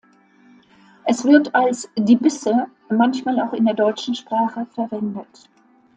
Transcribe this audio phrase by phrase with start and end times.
[1.05, 5.47] Es wird als "die Bisse" manchmal auch in der deutschen Sprache verwendet.